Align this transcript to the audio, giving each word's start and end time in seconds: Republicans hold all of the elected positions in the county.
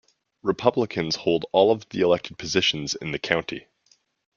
Republicans 0.41 1.15
hold 1.15 1.45
all 1.51 1.71
of 1.71 1.87
the 1.89 2.01
elected 2.01 2.35
positions 2.39 2.95
in 2.95 3.11
the 3.11 3.19
county. 3.19 3.67